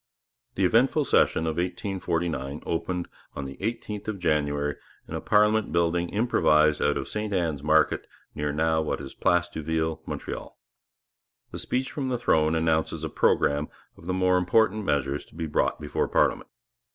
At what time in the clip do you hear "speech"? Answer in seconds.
11.59-11.91